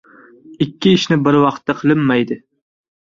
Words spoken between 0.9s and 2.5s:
ishni bir vaqtda qilinmaydi.